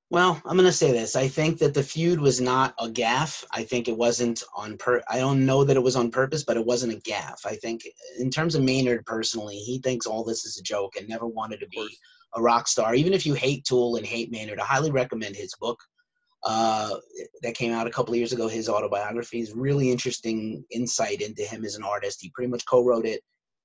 [0.10, 1.18] Well, I'm gonna say this.
[1.18, 3.44] I think that the feud was not a gaff.
[3.52, 5.02] I think it wasn't on per.
[5.10, 7.42] I don't know that it was on purpose, but it wasn't a gaff.
[7.46, 7.82] I think,
[8.18, 11.60] in terms of Maynard personally, he thinks all this is a joke and never wanted
[11.60, 11.90] to be
[12.36, 12.96] a rock star.
[12.96, 15.80] Even if you hate Tool and hate Maynard, I highly recommend his book.
[16.44, 16.96] Uh,
[17.42, 18.48] that came out a couple of years ago.
[18.48, 22.22] His autobiography is really interesting insight into him as an artist.
[22.22, 23.22] He pretty much co-wrote it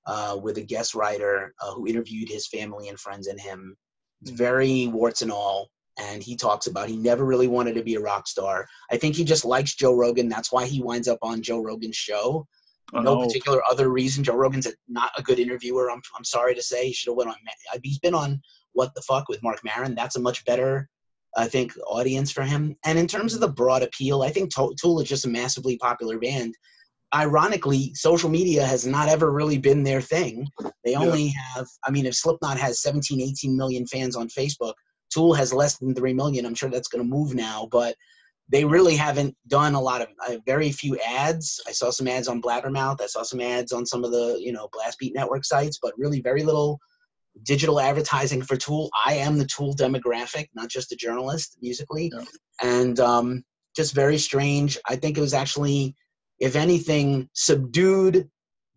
[0.06, 3.76] uh, with a guest writer uh, who interviewed his family and friends and him.
[4.22, 7.94] It's very warts and all and he talks about he never really wanted to be
[7.96, 8.66] a rock star.
[8.90, 10.28] I think he just likes Joe Rogan.
[10.28, 12.46] That's why he winds up on Joe Rogan's show.
[12.94, 14.24] Oh, no Oh, particular other reason.
[14.24, 15.90] Joe Rogan's a, not a good interviewer.
[15.90, 16.86] I'm, I'm sorry to say.
[16.88, 17.36] He should have went on.
[17.74, 18.40] Uh, he's been on
[18.72, 19.94] What the Fuck with Marc Maron.
[19.94, 20.88] That's a much better,
[21.36, 22.76] I think, audience for him.
[22.84, 26.18] And in terms of the broad appeal, I think Tool is just a massively popular
[26.18, 26.54] band.
[27.14, 30.48] Ironically, social media has not ever really been their thing.
[30.84, 31.00] They Yeah.
[31.00, 34.74] only have, I mean, if Slipknot has 17, 18 million fans on Facebook,
[35.12, 36.46] Tool has less than 3 million.
[36.46, 37.96] I'm sure that's going to move now, but
[38.48, 41.60] they really haven't done a lot of uh, very few ads.
[41.66, 43.00] I saw some ads on Blabbermouth.
[43.00, 45.94] I saw some ads on some of the, you know, Blast Beat Network sites, but
[45.96, 46.78] really very little
[47.44, 48.90] digital advertising for Tool.
[49.06, 52.12] I am the Tool demographic, not just a journalist musically.
[52.14, 52.24] Yeah.
[52.62, 53.44] And um,
[53.74, 54.78] just very strange.
[54.86, 55.96] I think it was actually,
[56.38, 58.28] if anything, subdued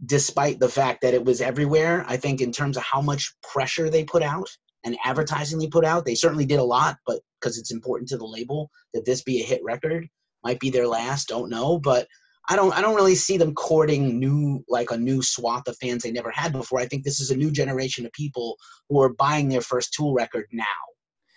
[0.06, 2.06] despite the fact that it was everywhere.
[2.08, 4.50] I think in terms of how much pressure they put out
[4.86, 8.18] and advertising they put out, they certainly did a lot, but because it's important to
[8.18, 10.08] the label that this be a hit record,
[10.44, 12.08] might be their last, don't know, but
[12.48, 16.04] I don't I don't really see them courting new like a new swath of fans
[16.04, 16.80] they never had before.
[16.80, 20.14] I think this is a new generation of people who are buying their first Tool
[20.14, 20.64] record now.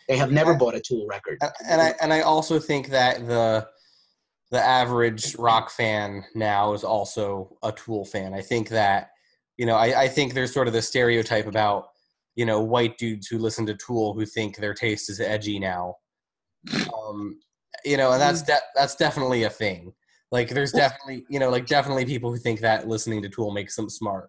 [0.06, 1.38] They have never bought a Tool record.
[1.40, 3.66] And- and I and I also think that the
[4.50, 8.34] the average rock fan now is also a Tool fan.
[8.34, 9.10] I think that
[9.56, 11.88] you know I, I think there's sort of the stereotype about
[12.38, 15.96] you know white dudes who listen to Tool who think their taste is edgy now.
[16.72, 17.40] Um,
[17.84, 19.92] you know, and that's de- that's definitely a thing.
[20.30, 23.74] Like there's definitely you know like definitely people who think that listening to Tool makes
[23.74, 24.28] them smart.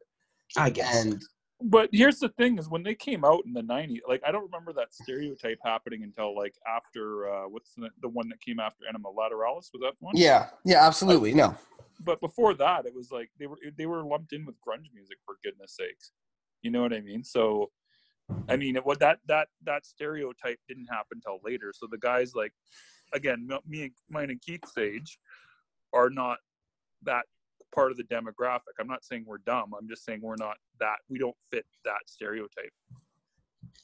[0.58, 1.06] I guess.
[1.06, 1.22] And
[1.62, 4.46] but here's the thing: is when they came out in the '90s, like I don't
[4.46, 8.86] remember that stereotype happening until like after uh, what's the, the one that came after
[8.92, 9.70] Ænima Lateralus?
[9.72, 10.16] Was that one?
[10.18, 11.36] yeah, yeah, absolutely.
[11.36, 11.56] No,
[12.00, 15.18] But before that, it was like they were they were lumped in with grunge music
[15.28, 16.12] for goodness sakes.
[16.64, 17.24] You know what I mean?
[17.24, 17.70] So,
[18.48, 21.72] I mean, it, what that that that stereotype didn't happen until later.
[21.76, 22.54] So the guys like,
[23.14, 25.20] again, me and mine and Keith's age
[25.94, 26.38] are not
[27.04, 27.26] that
[27.74, 28.74] part of the demographic.
[28.80, 29.74] I'm not saying we're dumb.
[29.80, 30.98] I'm just saying we're not that.
[31.10, 32.74] We don't fit that stereotype.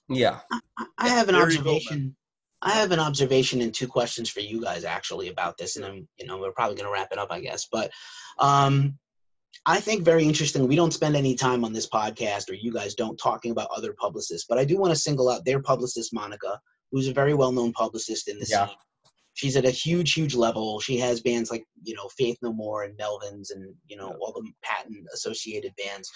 [0.09, 0.39] yeah,
[0.77, 2.15] I- I have an There you go, observation.
[2.61, 6.07] I have an observation and two questions for you guys actually about this, and I'm
[6.17, 7.67] you know we're probably going to wrap it up, I guess.
[7.71, 7.91] But
[8.39, 8.97] um,
[9.65, 10.67] I think very interesting.
[10.67, 13.93] We don't spend any time on this podcast, or you guys don't, talking about other
[13.93, 14.45] publicists.
[14.47, 16.59] But I do want to single out their publicist, Monica,
[16.91, 18.67] who's a very well-known publicist in the Yeah.
[18.67, 18.75] scene.
[19.33, 20.79] She's at a huge, huge level.
[20.79, 24.31] She has bands like you know Faith No More and Melvins, and you know all
[24.31, 26.09] the Patton associated bands,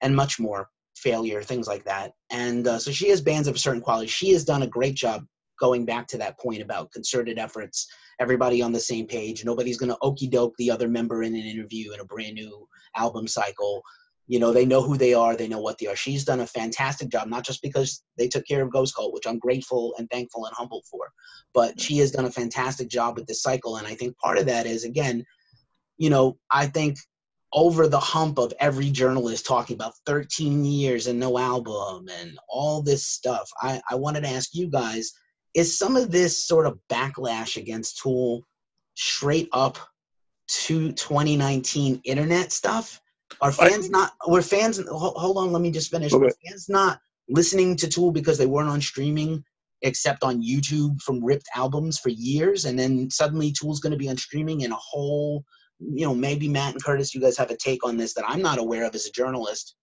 [0.00, 0.68] and much more.
[0.96, 2.12] Failure, things like that.
[2.30, 4.06] And uh, so she has bands of a certain quality.
[4.06, 5.24] She has done a great job
[5.58, 7.86] going back to that point about concerted efforts,
[8.20, 9.44] everybody on the same page.
[9.44, 12.66] Nobody's going to okey doke the other member in an interview in a brand new
[12.96, 13.82] album cycle.
[14.26, 15.96] You know, they know who they are, they know what they are.
[15.96, 19.26] She's done a fantastic job, not just because they took care of Ghost Cult, which
[19.26, 21.10] I'm grateful and thankful and humbled for,
[21.52, 23.76] but she has done a fantastic job with this cycle.
[23.76, 25.24] And I think part of that is, again,
[25.98, 26.98] you know, I think
[27.52, 32.82] over the hump of every journalist talking about 13 years and no album and all
[32.82, 35.12] this stuff, I, I wanted to ask you guys
[35.54, 38.42] is some of this sort of backlash against Tool
[38.94, 39.78] straight up
[40.48, 43.00] to 2019 internet stuff?
[43.40, 46.12] Are fans think- not, were fans, hold, hold on, let me just finish.
[46.12, 46.24] Okay.
[46.24, 49.44] Were fans not listening to Tool because they weren't on streaming
[49.82, 52.64] except on YouTube from ripped albums for years?
[52.64, 55.44] And then suddenly Tool's going to be on streaming in a whole
[55.80, 58.42] you know, maybe Matt and Curtis, you guys have a take on this that I'm
[58.42, 59.74] not aware of as a journalist.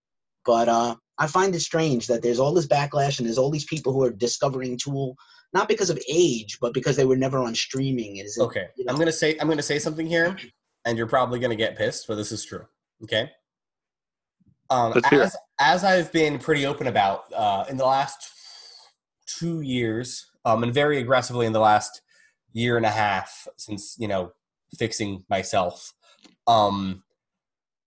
[0.45, 3.65] But uh, I find it strange that there's all this backlash and there's all these
[3.65, 5.15] people who are discovering Tool
[5.53, 8.17] not because of age, but because they were never on streaming.
[8.17, 10.37] Is it, Okay, you know- I'm gonna say I'm gonna say something here,
[10.85, 12.65] and you're probably gonna get pissed, but this is true.
[13.03, 13.29] Okay.
[14.69, 18.31] Um, Let's hear as as I've been pretty open about uh, in the last
[19.27, 22.01] two years, um, and very aggressively in the last
[22.53, 24.31] year and a half since you know
[24.79, 25.93] fixing myself,
[26.47, 27.03] um,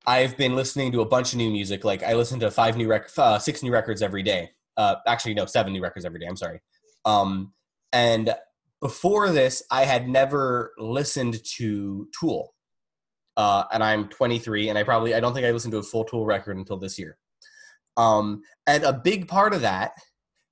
[0.06, 1.84] I've been listening to a bunch of new music.
[1.84, 4.50] Like I listen to five new rec- uh, six new records every day.
[4.76, 6.26] Uh, actually, no, seven new records every day.
[6.26, 6.60] I'm sorry.
[7.04, 7.52] Um,
[7.92, 8.34] and
[8.80, 12.54] before this, I had never listened to Tool.
[13.36, 16.04] Uh, and I'm 23, and I probably I don't think I listened to a full
[16.04, 17.18] Tool record until this year.
[17.96, 19.92] Um, and a big part of that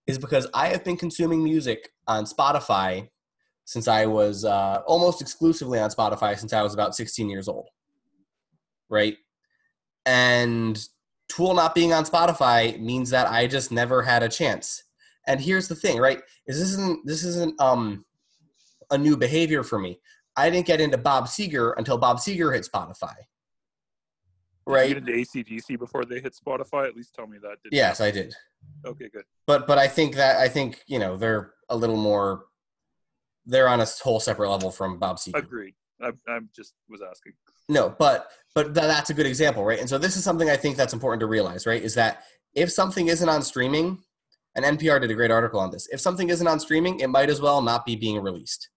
[0.07, 3.09] is because I have been consuming music on Spotify
[3.65, 7.69] since I was uh, almost exclusively on Spotify since I was about 16 years old.
[8.89, 9.17] Right?
[10.07, 10.79] And
[11.29, 14.83] Tool not being on Spotify means that I just never had a chance.
[15.27, 16.21] And here's the thing, right?
[16.47, 18.05] Is this isn't this isn't um
[18.91, 20.01] a new behavior for me.
[20.37, 23.15] I didn't get into Bob Seger until Bob Seger hit Spotify.
[23.17, 24.89] Did Right?
[24.89, 26.87] you get into ACDC before they hit Spotify?
[26.87, 27.57] At least tell me that.
[27.63, 28.35] Did Yes, I did.
[28.87, 29.25] Okay, good.
[29.47, 32.45] But but I think that I think, you know, they're a little more
[33.45, 35.37] they're on a whole separate level from Bob Seger.
[35.37, 35.75] Agreed.
[36.03, 37.33] I, I just was asking.
[37.69, 39.79] No, but but th- that's a good example, right?
[39.79, 41.83] And so this is something I think that's important to realize, right?
[41.83, 42.25] Is that
[42.55, 43.99] if something isn't on streaming,
[44.55, 45.89] and NPR did a great article on this.
[45.91, 48.69] If something isn't on streaming, it might as well not be being released.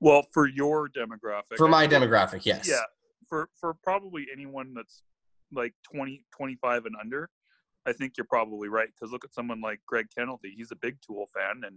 [0.00, 1.56] Well, for your demographic.
[1.56, 2.68] For my demographic, yes.
[2.68, 2.82] Yeah.
[3.28, 5.02] For for probably anyone that's
[5.52, 7.30] like 20, 25 and under,
[7.86, 8.88] I think you're probably right.
[8.88, 10.54] Because look at someone like Greg Kennedy.
[10.56, 11.76] He's a big Tool fan, and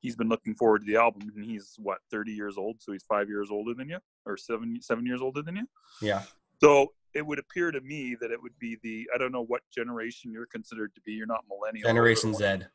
[0.00, 1.30] he's been looking forward to the album.
[1.34, 4.80] And he's what thirty years old, so he's five years older than you, or seven
[4.82, 5.66] seven years older than you.
[6.02, 6.22] Yeah.
[6.62, 9.62] So it would appear to me that it would be the I don't know what
[9.74, 11.12] generation you're considered to be.
[11.12, 11.88] You're not millennial.
[11.88, 12.66] Generation Z.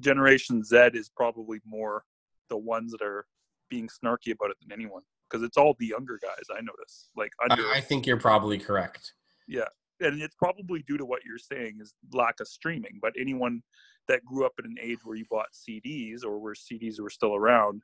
[0.00, 2.04] Generation Z is probably more
[2.50, 3.26] the ones that are
[3.68, 6.44] being snarky about it than anyone because it's all the younger guys.
[6.50, 9.14] I notice, like under, I, I think you're probably correct.
[10.00, 12.98] And it's probably due to what you're saying is lack of streaming.
[13.00, 13.62] But anyone
[14.08, 17.34] that grew up in an age where you bought CDs or where CDs were still
[17.34, 17.82] around,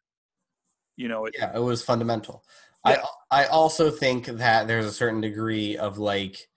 [0.96, 2.44] you know, it, Yeah, it was fundamental.
[2.86, 3.02] Yeah.
[3.30, 6.48] I I also think that there's a certain degree of like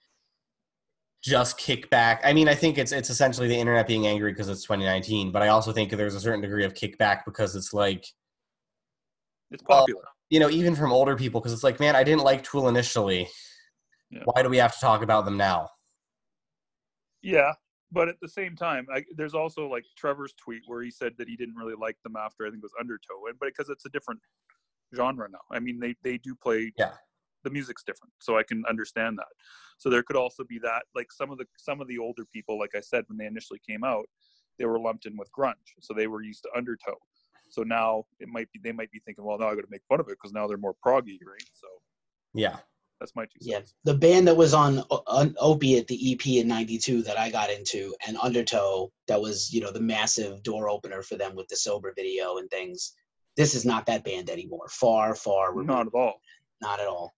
[1.24, 2.20] just kickback.
[2.24, 5.41] I mean, I think it's it's essentially the internet being angry because it's 2019, but
[5.41, 8.06] I also think there's a certain degree of kickback because it's like
[9.51, 10.04] it's Well, popular.
[10.30, 13.30] you know, even from older people, because it's like, man, I didn't like Tool initially.
[14.14, 14.22] Yeah.
[14.26, 15.70] Why do we have to talk about them now?
[17.22, 17.53] Yeah,
[17.91, 21.28] but at the same time, I, there's also like Trevor's tweet where he said that
[21.28, 23.86] he didn't really like them after I think it was Undertow, and but because it's
[23.86, 24.20] a different
[24.95, 25.39] genre now.
[25.51, 26.72] I mean, they they do play.
[26.78, 26.91] Yeah.
[27.43, 29.28] The music's different, so I can understand that.
[29.78, 32.57] So there could also be that, like some of the some of the older people,
[32.57, 34.05] like I said, when they initially came out,
[34.57, 36.95] they were lumped in with grunge, so they were used to Undertow.
[37.49, 39.84] So now it might be they might be thinking, well, now I got to make
[39.89, 41.49] fun of it because now they're more proggy, right?
[41.53, 41.68] So
[42.34, 42.59] Yeah.
[43.04, 46.47] That's my two Yeah, the band that was on, uh, on Opiate, the EP in
[46.47, 51.01] '92 that I got into, and Undertow, that was you know the massive door opener
[51.01, 52.93] for them with the sober video and things.
[53.36, 54.70] This is not that band anymore.
[54.70, 55.68] Far, far removed.
[55.68, 56.22] Not at all.
[56.62, 57.14] Not at all.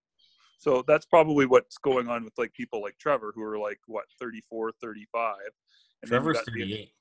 [0.57, 4.05] So that's probably what's going on with like people like Trevor who are like what
[4.19, 5.35] 34, 35.
[6.01, 6.91] And then you the- 38.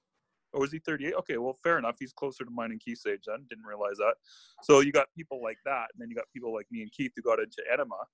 [0.53, 1.15] Oh, is he 38?
[1.15, 1.97] Okay, well, fair enough.
[1.99, 3.47] He's closer to mine and Keith's age then.
[3.49, 4.17] Didn't realize that.
[4.63, 7.13] So you got people like that, and then you got people like me and Keith
[7.17, 8.05] who got into Ænima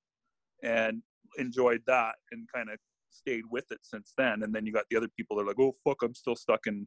[0.62, 1.02] and
[1.38, 2.78] enjoyed that and kind of
[3.10, 4.42] stayed with it since then.
[4.42, 6.66] And then you got the other people that are like, oh fuck, I'm still stuck
[6.66, 6.86] in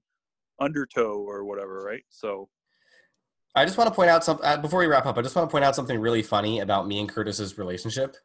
[0.60, 2.04] undertow or whatever, right?
[2.10, 2.50] So
[3.56, 5.18] I just want to point out something uh, before we wrap up.
[5.18, 8.16] I just want to point out something really funny about me and Curtis's relationship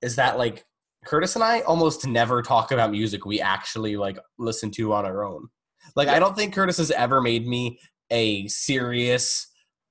[0.00, 0.64] is that like
[1.04, 5.24] Curtis and I almost never talk about music we actually like listen to on our
[5.24, 5.48] own.
[5.94, 7.78] Like I don't think Curtis has ever made me
[8.10, 9.48] a serious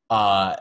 [0.10, 0.56] uh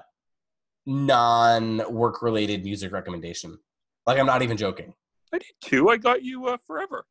[0.84, 3.58] non work related music recommendation.
[4.06, 4.94] Like I'm not even joking.
[5.32, 5.88] I did too.
[5.88, 7.06] I got you uh, forever.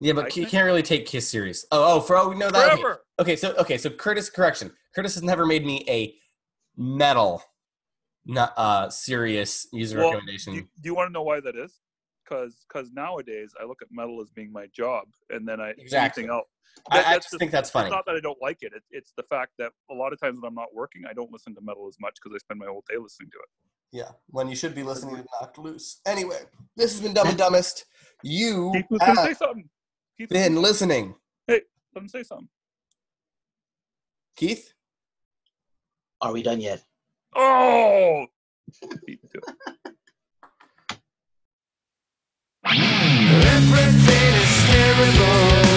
[0.00, 1.66] Yeah, but you can't really take Kiss serious.
[1.70, 2.80] Oh, oh, for oh, no, that okay.
[2.80, 3.02] Forever.
[3.18, 4.72] Okay, so okay, so Curtis, correction.
[4.94, 6.14] Curtis has never made me a
[6.76, 7.42] metal,
[8.24, 10.54] not uh, serious user Well, recommendation.
[10.54, 11.80] Do you, do you want to know why that is?
[12.24, 16.24] Because because nowadays I look at metal as being my job, and then I Exactly.
[16.24, 16.48] anything else.
[16.90, 17.90] I, I that's just think that's It's funny.
[17.90, 18.72] not that I don't like it.
[18.74, 18.82] it.
[18.90, 21.54] It's the fact that a lot of times when I'm not working, I don't listen
[21.56, 23.48] to metal as much because I spend my whole day listening to it.
[23.92, 26.00] Yeah, when you should be listening to Knocked Loose.
[26.06, 26.38] Anyway,
[26.76, 27.86] this has been Dumb and Dumbest.
[28.22, 29.68] You Keith was say have something.
[30.16, 31.14] Keith, was- been listening.
[31.48, 31.62] hey,
[31.94, 32.48] let him say something.
[34.36, 34.72] Keith?
[36.20, 36.82] Are we done yet?
[37.34, 38.26] Oh,
[42.64, 45.69] Everything is terrible.